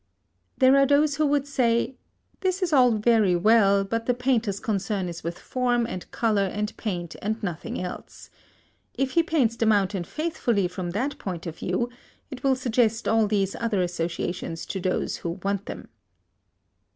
There 0.57 0.75
are 0.77 0.87
those 0.87 1.17
who 1.17 1.27
would 1.27 1.45
say, 1.45 1.93
"This 2.39 2.63
is 2.63 2.73
all 2.73 2.93
very 2.93 3.35
well, 3.35 3.83
but 3.83 4.07
the 4.07 4.15
painter's 4.15 4.59
concern 4.59 5.07
is 5.07 5.23
with 5.23 5.37
form 5.37 5.85
and 5.85 6.09
colour 6.09 6.45
and 6.45 6.75
paint, 6.75 7.15
and 7.21 7.37
nothing 7.43 7.79
else. 7.79 8.31
If 8.95 9.11
he 9.11 9.21
paints 9.21 9.57
the 9.57 9.67
mountain 9.67 10.03
faithfully 10.03 10.67
from 10.67 10.89
that 10.89 11.19
point 11.19 11.45
of 11.45 11.55
view, 11.59 11.87
it 12.31 12.43
will 12.43 12.55
suggest 12.55 13.07
all 13.07 13.27
these 13.27 13.55
other 13.59 13.83
associations 13.83 14.65
to 14.73 14.79
those 14.79 15.17
who 15.17 15.39
want 15.43 15.67
them." 15.67 15.87